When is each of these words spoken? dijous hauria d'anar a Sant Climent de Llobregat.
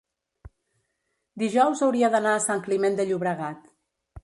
dijous 1.43 1.85
hauria 1.89 2.11
d'anar 2.17 2.33
a 2.37 2.41
Sant 2.49 2.65
Climent 2.69 2.99
de 3.03 3.09
Llobregat. 3.13 3.73